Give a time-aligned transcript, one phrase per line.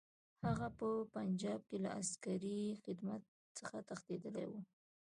[0.47, 3.21] هغه په پنجاب کې له عسکري خدمت
[3.57, 4.59] څخه تښتېدلی وو.